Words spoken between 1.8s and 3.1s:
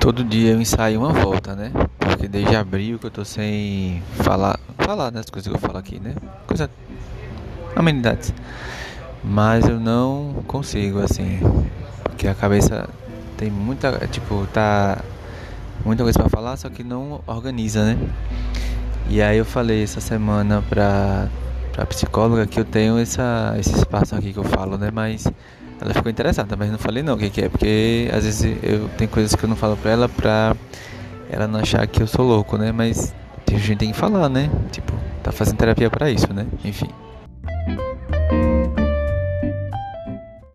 Porque desde abril que eu